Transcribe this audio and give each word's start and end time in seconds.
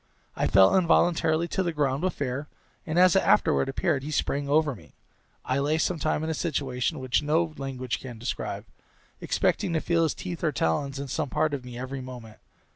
I 0.35 0.47
fell 0.47 0.75
involuntarily 0.75 1.47
to 1.49 1.61
the 1.61 1.71
ground 1.71 2.01
with 2.01 2.13
fear, 2.15 2.47
and, 2.87 2.97
as 2.97 3.15
it 3.15 3.21
afterward 3.21 3.69
appeared, 3.69 4.01
he 4.01 4.09
sprang 4.09 4.49
over 4.49 4.73
me. 4.73 4.95
I 5.45 5.59
lay 5.59 5.77
some 5.77 5.99
time 5.99 6.23
in 6.23 6.29
a 6.31 6.33
situation 6.33 6.97
which 6.97 7.21
no 7.21 7.53
language 7.57 7.99
can 7.99 8.17
describe, 8.17 8.65
expecting 9.19 9.73
to 9.73 9.79
feel 9.79 10.01
his 10.01 10.15
teeth 10.15 10.43
or 10.43 10.51
talons 10.51 10.97
in 10.97 11.07
some 11.07 11.29
part 11.29 11.53
of 11.53 11.63
me 11.63 11.77
every 11.77 12.01
moment. 12.01 12.39